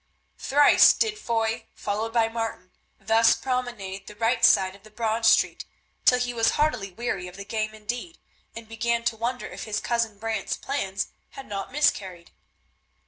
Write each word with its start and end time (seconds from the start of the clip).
Thrice 0.39 0.93
did 0.93 1.19
Foy, 1.19 1.67
followed 1.75 2.11
by 2.11 2.27
Martin, 2.27 2.71
thus 2.99 3.35
promenade 3.35 4.07
the 4.07 4.15
right 4.15 4.43
side 4.43 4.75
of 4.75 4.81
the 4.81 4.89
Broad 4.89 5.27
Street, 5.27 5.63
till 6.05 6.17
he 6.17 6.33
was 6.33 6.53
heartily 6.57 6.91
weary 6.91 7.27
of 7.27 7.37
the 7.37 7.45
game 7.45 7.75
indeed, 7.75 8.17
and 8.55 8.67
began 8.67 9.03
to 9.03 9.15
wonder 9.15 9.45
if 9.45 9.65
his 9.65 9.79
cousin 9.79 10.17
Brant's 10.17 10.57
plans 10.57 11.09
had 11.33 11.45
not 11.47 11.71
miscarried. 11.71 12.31